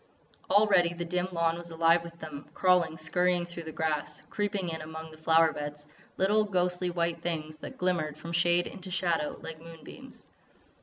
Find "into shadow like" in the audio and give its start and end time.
8.65-9.61